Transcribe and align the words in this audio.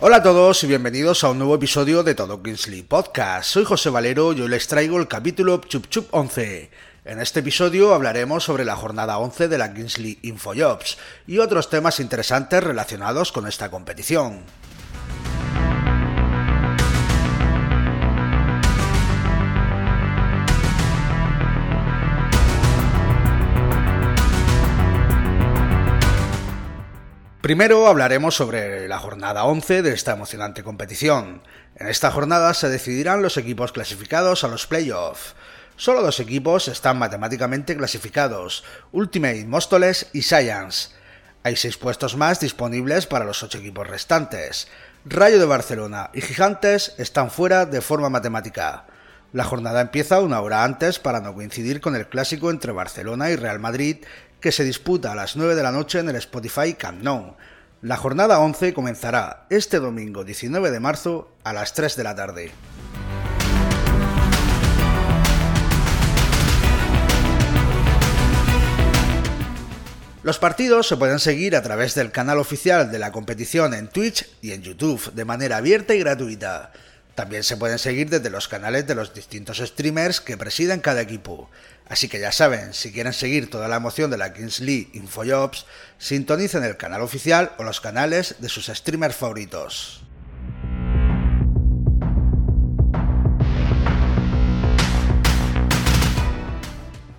Hola 0.00 0.18
a 0.18 0.22
todos 0.22 0.62
y 0.62 0.68
bienvenidos 0.68 1.24
a 1.24 1.30
un 1.30 1.38
nuevo 1.38 1.56
episodio 1.56 2.04
de 2.04 2.14
Todo 2.14 2.40
Kingsley 2.40 2.84
Podcast. 2.84 3.50
Soy 3.50 3.64
José 3.64 3.90
Valero 3.90 4.32
y 4.32 4.40
hoy 4.40 4.48
les 4.48 4.68
traigo 4.68 4.96
el 4.96 5.08
capítulo 5.08 5.60
Chup 5.60 5.88
Chup 5.88 6.06
11. 6.12 6.70
En 7.04 7.20
este 7.20 7.40
episodio 7.40 7.92
hablaremos 7.92 8.44
sobre 8.44 8.64
la 8.64 8.76
jornada 8.76 9.18
11 9.18 9.48
de 9.48 9.58
la 9.58 9.74
Kingsley 9.74 10.20
Infojobs 10.22 10.98
y 11.26 11.38
otros 11.38 11.68
temas 11.68 11.98
interesantes 11.98 12.62
relacionados 12.62 13.32
con 13.32 13.48
esta 13.48 13.72
competición. 13.72 14.44
Primero 27.48 27.86
hablaremos 27.86 28.34
sobre 28.34 28.86
la 28.88 28.98
jornada 28.98 29.44
11 29.44 29.80
de 29.80 29.94
esta 29.94 30.12
emocionante 30.12 30.62
competición. 30.62 31.40
En 31.76 31.86
esta 31.86 32.10
jornada 32.10 32.52
se 32.52 32.68
decidirán 32.68 33.22
los 33.22 33.38
equipos 33.38 33.72
clasificados 33.72 34.44
a 34.44 34.48
los 34.48 34.66
playoffs. 34.66 35.34
Solo 35.74 36.02
dos 36.02 36.20
equipos 36.20 36.68
están 36.68 36.98
matemáticamente 36.98 37.74
clasificados, 37.74 38.64
Ultimate 38.92 39.46
Móstoles 39.46 40.10
y 40.12 40.20
Science. 40.20 40.90
Hay 41.42 41.56
seis 41.56 41.78
puestos 41.78 42.18
más 42.18 42.38
disponibles 42.38 43.06
para 43.06 43.24
los 43.24 43.42
ocho 43.42 43.56
equipos 43.56 43.86
restantes. 43.86 44.68
Rayo 45.06 45.38
de 45.38 45.46
Barcelona 45.46 46.10
y 46.12 46.20
Gigantes 46.20 46.96
están 46.98 47.30
fuera 47.30 47.64
de 47.64 47.80
forma 47.80 48.10
matemática. 48.10 48.84
La 49.30 49.44
jornada 49.44 49.82
empieza 49.82 50.22
una 50.22 50.40
hora 50.40 50.64
antes 50.64 50.98
para 50.98 51.20
no 51.20 51.34
coincidir 51.34 51.82
con 51.82 51.94
el 51.94 52.08
clásico 52.08 52.50
entre 52.50 52.72
Barcelona 52.72 53.28
y 53.28 53.36
Real 53.36 53.58
Madrid 53.58 53.98
que 54.40 54.52
se 54.52 54.64
disputa 54.64 55.12
a 55.12 55.14
las 55.14 55.36
9 55.36 55.54
de 55.54 55.62
la 55.62 55.70
noche 55.70 55.98
en 55.98 56.08
el 56.08 56.16
Spotify 56.16 56.72
Camp. 56.72 57.04
La 57.82 57.96
jornada 57.98 58.40
11 58.40 58.72
comenzará 58.72 59.44
este 59.50 59.80
domingo 59.80 60.24
19 60.24 60.70
de 60.70 60.80
marzo 60.80 61.30
a 61.44 61.52
las 61.52 61.74
3 61.74 61.96
de 61.96 62.04
la 62.04 62.14
tarde. 62.14 62.52
Los 70.22 70.38
partidos 70.38 70.88
se 70.88 70.96
pueden 70.96 71.18
seguir 71.18 71.54
a 71.54 71.62
través 71.62 71.94
del 71.94 72.12
canal 72.12 72.38
oficial 72.38 72.90
de 72.90 72.98
la 72.98 73.12
competición 73.12 73.74
en 73.74 73.88
Twitch 73.88 74.26
y 74.40 74.52
en 74.52 74.62
YouTube 74.62 75.12
de 75.12 75.24
manera 75.26 75.58
abierta 75.58 75.94
y 75.94 75.98
gratuita. 75.98 76.72
También 77.18 77.42
se 77.42 77.56
pueden 77.56 77.80
seguir 77.80 78.10
desde 78.10 78.30
los 78.30 78.46
canales 78.46 78.86
de 78.86 78.94
los 78.94 79.12
distintos 79.12 79.58
streamers 79.58 80.20
que 80.20 80.36
presiden 80.36 80.78
cada 80.78 81.00
equipo. 81.00 81.50
Así 81.88 82.08
que 82.08 82.20
ya 82.20 82.30
saben, 82.30 82.72
si 82.72 82.92
quieren 82.92 83.12
seguir 83.12 83.50
toda 83.50 83.66
la 83.66 83.74
emoción 83.74 84.08
de 84.08 84.18
la 84.18 84.32
Kings 84.32 84.60
Infojobs, 84.60 85.66
sintonicen 85.98 86.62
el 86.62 86.76
canal 86.76 87.02
oficial 87.02 87.50
o 87.58 87.64
los 87.64 87.80
canales 87.80 88.36
de 88.38 88.48
sus 88.48 88.66
streamers 88.66 89.16
favoritos. 89.16 90.04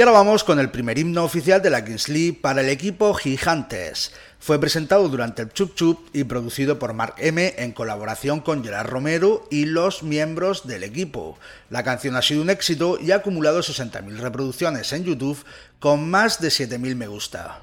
Y 0.00 0.02
ahora 0.02 0.12
vamos 0.12 0.44
con 0.44 0.58
el 0.58 0.70
primer 0.70 0.96
himno 0.96 1.24
oficial 1.24 1.60
de 1.60 1.68
la 1.68 1.84
Kings 1.84 2.08
League 2.08 2.38
para 2.40 2.62
el 2.62 2.70
equipo 2.70 3.12
Gigantes. 3.12 4.12
Fue 4.38 4.58
presentado 4.58 5.06
durante 5.10 5.42
el 5.42 5.52
Chup 5.52 5.74
Chup 5.74 6.08
y 6.14 6.24
producido 6.24 6.78
por 6.78 6.94
Mark 6.94 7.16
M 7.18 7.54
en 7.58 7.72
colaboración 7.72 8.40
con 8.40 8.64
Gerard 8.64 8.88
Romero 8.88 9.46
y 9.50 9.66
los 9.66 10.02
miembros 10.02 10.66
del 10.66 10.84
equipo. 10.84 11.38
La 11.68 11.82
canción 11.82 12.16
ha 12.16 12.22
sido 12.22 12.40
un 12.40 12.48
éxito 12.48 12.98
y 12.98 13.10
ha 13.10 13.16
acumulado 13.16 13.60
60.000 13.60 14.16
reproducciones 14.16 14.90
en 14.94 15.04
YouTube 15.04 15.44
con 15.78 16.08
más 16.08 16.40
de 16.40 16.48
7.000 16.48 16.94
me 16.96 17.06
gusta. 17.06 17.60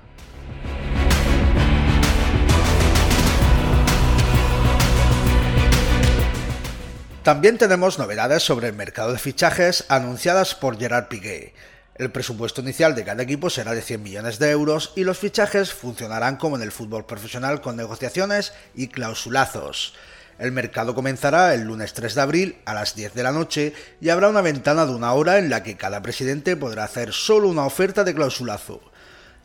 También 7.23 7.57
tenemos 7.57 7.97
novedades 7.97 8.43
sobre 8.43 8.67
el 8.67 8.75
mercado 8.75 9.11
de 9.11 9.17
fichajes 9.17 9.85
anunciadas 9.89 10.53
por 10.53 10.77
Gerard 10.77 11.07
Piqué. 11.07 11.55
El 11.97 12.11
presupuesto 12.11 12.61
inicial 12.61 12.93
de 12.93 13.03
cada 13.03 13.23
equipo 13.23 13.49
será 13.49 13.73
de 13.73 13.81
100 13.81 14.03
millones 14.03 14.37
de 14.37 14.51
euros 14.51 14.93
y 14.95 15.03
los 15.03 15.17
fichajes 15.17 15.73
funcionarán 15.73 16.37
como 16.37 16.55
en 16.55 16.61
el 16.61 16.71
fútbol 16.71 17.05
profesional 17.05 17.59
con 17.59 17.75
negociaciones 17.75 18.53
y 18.75 18.89
clausulazos. 18.89 19.95
El 20.37 20.51
mercado 20.51 20.93
comenzará 20.93 21.55
el 21.55 21.63
lunes 21.63 21.93
3 21.93 22.13
de 22.13 22.21
abril 22.21 22.57
a 22.65 22.75
las 22.75 22.93
10 22.93 23.15
de 23.15 23.23
la 23.23 23.31
noche 23.31 23.73
y 23.99 24.09
habrá 24.09 24.29
una 24.29 24.41
ventana 24.41 24.85
de 24.85 24.93
una 24.93 25.13
hora 25.13 25.39
en 25.39 25.49
la 25.49 25.63
que 25.63 25.75
cada 25.75 26.03
presidente 26.03 26.55
podrá 26.55 26.83
hacer 26.83 27.13
solo 27.13 27.49
una 27.49 27.65
oferta 27.65 28.03
de 28.03 28.13
clausulazo. 28.13 28.79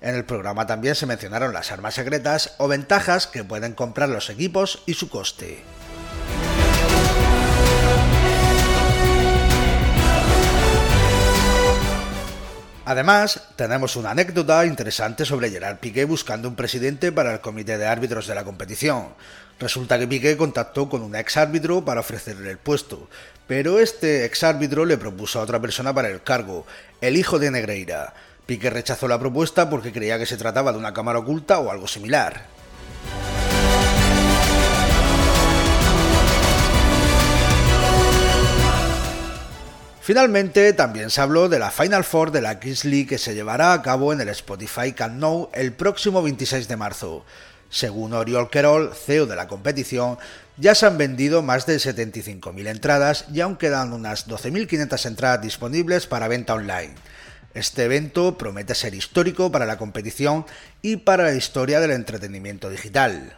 En 0.03 0.15
el 0.15 0.27
programa 0.27 0.67
también 0.67 0.95
se 0.95 1.07
mencionaron 1.07 1.55
las 1.55 1.73
armas 1.73 1.95
secretas 1.95 2.55
o 2.59 2.69
ventajas 2.69 3.27
que 3.27 3.45
pueden 3.45 3.73
comprar 3.73 4.11
los 4.11 4.29
equipos 4.29 4.83
y 4.85 4.93
su 4.93 5.09
coste. 5.09 5.63
Además, 12.85 13.41
tenemos 13.55 13.95
una 13.95 14.11
anécdota 14.11 14.67
interesante 14.67 15.25
sobre 15.25 15.51
Gerard 15.51 15.79
Piqué 15.79 16.05
buscando 16.05 16.49
un 16.49 16.57
presidente 16.57 17.13
para 17.13 17.33
el 17.33 17.41
comité 17.41 17.79
de 17.79 17.87
árbitros 17.87 18.27
de 18.27 18.35
la 18.35 18.43
competición. 18.43 19.15
Resulta 19.61 20.01
que 20.01 20.09
Piqué 20.09 20.37
contactó 20.37 20.89
con 20.89 21.03
un 21.03 21.15
ex 21.15 21.37
árbitro 21.37 21.85
para 21.85 22.01
ofrecerle 22.01 22.51
el 22.51 22.59
puesto, 22.59 23.09
pero 23.47 23.79
este 23.79 24.25
ex 24.25 24.43
árbitro 24.43 24.85
le 24.85 24.99
propuso 24.99 25.39
a 25.39 25.43
otra 25.45 25.61
persona 25.61 25.95
para 25.95 26.09
el 26.09 26.25
cargo, 26.25 26.67
el 27.01 27.17
hijo 27.17 27.39
de 27.39 27.53
Negreira. 27.53 28.15
Piqué 28.47 28.69
rechazó 28.69 29.07
la 29.07 29.21
propuesta 29.21 29.71
porque 29.71 29.93
creía 29.93 30.19
que 30.19 30.27
se 30.27 30.37
trataba 30.37 30.73
de 30.73 30.79
una 30.79 30.93
cámara 30.93 31.21
oculta 31.21 31.61
o 31.61 31.71
algo 31.71 31.87
similar. 31.87 32.47
Finalmente, 40.05 40.73
también 40.73 41.11
se 41.11 41.21
habló 41.21 41.49
de 41.49 41.61
la 41.61 41.71
Final 41.71 42.03
Four 42.03 42.33
de 42.33 42.43
la 42.43 42.55
League 42.55 43.07
que 43.07 43.19
se 43.19 43.37
llevará 43.37 43.73
a 43.73 43.83
cabo 43.83 44.13
en 44.13 44.21
el 44.21 44.31
Spotify 44.31 44.93
Nou 45.13 45.49
el 45.55 45.73
próximo 45.75 46.25
26 46.25 46.67
de 46.67 46.77
marzo. 46.77 47.25
Según 47.71 48.13
Oriol 48.13 48.51
Querol, 48.51 48.93
CEO 48.97 49.27
de 49.27 49.37
la 49.37 49.47
competición, 49.47 50.19
ya 50.57 50.75
se 50.75 50.87
han 50.87 50.99
vendido 50.99 51.41
más 51.43 51.67
de 51.67 51.77
75.000 51.77 52.67
entradas 52.67 53.27
y 53.33 53.43
aún 53.43 53.55
quedan 53.55 53.93
unas 53.93 54.27
12.500 54.27 55.07
entradas 55.07 55.41
disponibles 55.41 56.09
para 56.09 56.27
venta 56.27 56.55
online. 56.55 56.97
Este 57.55 57.85
evento 57.85 58.37
promete 58.37 58.75
ser 58.75 58.97
histórico 58.97 59.53
para 59.53 59.67
la 59.67 59.79
competición 59.79 60.47
y 60.83 60.97
para 60.97 61.23
la 61.23 61.35
historia 61.35 61.79
del 61.79 61.93
entretenimiento 61.93 62.71
digital. 62.71 63.37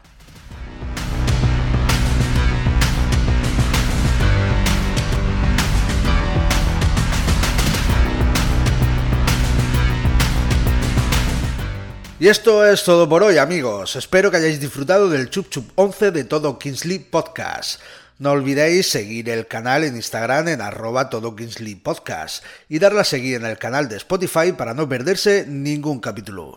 Y 12.24 12.28
esto 12.28 12.64
es 12.64 12.84
todo 12.84 13.06
por 13.06 13.22
hoy, 13.22 13.36
amigos. 13.36 13.96
Espero 13.96 14.30
que 14.30 14.38
hayáis 14.38 14.58
disfrutado 14.58 15.10
del 15.10 15.28
Chup 15.28 15.50
Chup 15.50 15.68
11 15.74 16.10
de 16.10 16.24
todo 16.24 16.58
Kingsley 16.58 16.98
Podcast. 16.98 17.82
No 18.18 18.30
olvidéis 18.30 18.88
seguir 18.88 19.28
el 19.28 19.46
canal 19.46 19.84
en 19.84 19.94
Instagram 19.94 20.48
en 20.48 20.62
arroba 20.62 21.10
todo 21.10 21.36
Kingsley 21.36 21.74
Podcast 21.74 22.42
y 22.66 22.78
darle 22.78 23.00
a 23.00 23.04
seguir 23.04 23.36
en 23.36 23.44
el 23.44 23.58
canal 23.58 23.90
de 23.90 23.98
Spotify 23.98 24.52
para 24.52 24.72
no 24.72 24.88
perderse 24.88 25.44
ningún 25.46 26.00
capítulo. 26.00 26.56